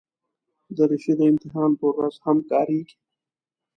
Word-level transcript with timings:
دریشي 0.77 1.13
د 1.17 1.21
امتحان 1.31 1.71
پر 1.79 1.89
ورځ 1.97 2.15
هم 2.25 2.37
کارېږي. 2.49 2.95